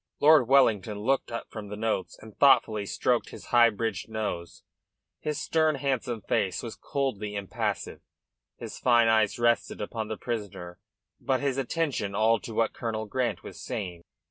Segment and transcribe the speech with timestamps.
[0.19, 4.63] Lord Wellington looked up from the notes and thoughtfully stroked his high bridged nose.
[5.19, 8.01] His stern, handsome face was coldly impassive,
[8.57, 10.79] his fine eyes resting upon the prisoner,
[11.19, 14.01] but his attention all to what Colonel Grant was saying.